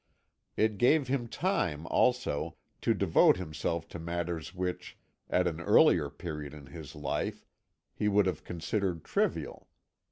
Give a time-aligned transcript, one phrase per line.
[0.57, 4.97] It gave him time, also, to devote himself to matters which,
[5.29, 7.45] at an earlier period of his life,
[7.93, 9.67] he would have considered trivial.